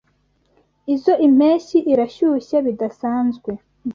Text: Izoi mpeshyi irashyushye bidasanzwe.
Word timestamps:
Izoi 0.93 1.27
mpeshyi 1.37 1.77
irashyushye 1.91 2.57
bidasanzwe. 2.65 3.51